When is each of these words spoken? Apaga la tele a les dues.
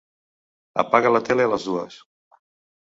Apaga 0.85 1.11
la 1.13 1.21
tele 1.29 1.47
a 1.49 1.53
les 1.53 1.69
dues. 1.71 2.03